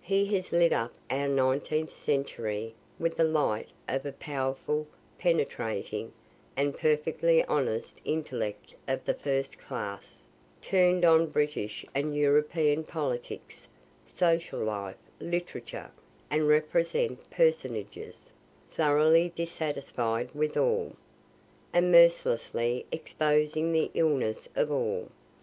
[0.00, 4.86] He has lit up our Nineteenth century with the light of a powerful,
[5.18, 6.14] penetrating,
[6.56, 10.22] and perfectly honest intellect of the first class,
[10.62, 13.68] turn'd on British and European politics,
[14.06, 15.90] social life, literature,
[16.30, 18.32] and representative personages
[18.70, 20.96] thoroughly dissatisfied with all,
[21.74, 25.10] and mercilessly exposing the illness of all.